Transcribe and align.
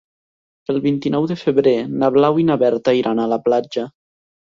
El 0.73 0.77
vint-i-nou 0.85 1.27
de 1.31 1.37
febrer 1.41 1.73
na 2.03 2.09
Blau 2.15 2.39
i 2.45 2.45
na 2.47 2.57
Berta 2.65 2.95
iran 3.01 3.21
a 3.25 3.29
la 3.35 3.39
platja. 3.49 3.85